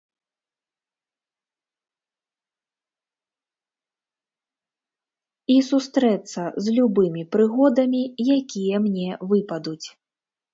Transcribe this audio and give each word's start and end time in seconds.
І 5.57 5.59
сустрэцца 5.69 6.47
з 6.65 6.75
любымі 6.79 7.27
прыгодамі, 7.37 8.03
якія 8.39 8.75
мне 8.89 9.09
выпадуць. 9.35 9.87